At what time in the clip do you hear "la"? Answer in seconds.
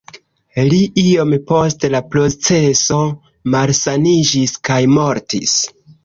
1.95-1.99